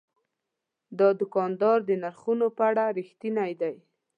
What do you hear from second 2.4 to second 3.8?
په اړه رښتینی دی.